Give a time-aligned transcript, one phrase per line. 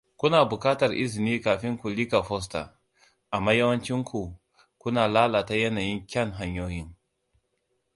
[0.17, 2.79] Kuna buƙatar izini kafin ku lika fosta,
[3.31, 4.39] amma yawancinku,
[4.77, 6.83] kuna lalata yanayin kyan hanyoyi!